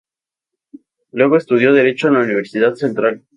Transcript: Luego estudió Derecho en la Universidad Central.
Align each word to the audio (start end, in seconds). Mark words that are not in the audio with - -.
Luego 1.11 1.37
estudió 1.37 1.73
Derecho 1.73 2.07
en 2.07 2.15
la 2.15 2.21
Universidad 2.21 2.73
Central. 2.73 3.23